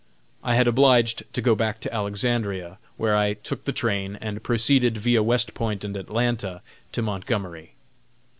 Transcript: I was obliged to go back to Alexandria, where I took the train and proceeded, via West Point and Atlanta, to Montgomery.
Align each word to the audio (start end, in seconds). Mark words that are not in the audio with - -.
I 0.43 0.57
was 0.57 0.65
obliged 0.67 1.31
to 1.31 1.41
go 1.43 1.53
back 1.53 1.79
to 1.81 1.93
Alexandria, 1.93 2.79
where 2.97 3.15
I 3.15 3.35
took 3.35 3.65
the 3.65 3.71
train 3.71 4.15
and 4.15 4.41
proceeded, 4.41 4.97
via 4.97 5.21
West 5.21 5.53
Point 5.53 5.83
and 5.83 5.95
Atlanta, 5.95 6.63
to 6.93 7.03
Montgomery. 7.03 7.75